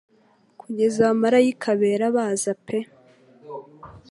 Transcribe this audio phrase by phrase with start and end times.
[0.59, 2.77] Kugeza abamarayika bera baza pe